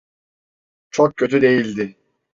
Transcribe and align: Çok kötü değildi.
Çok 0.91 1.17
kötü 1.17 1.41
değildi. 1.41 1.97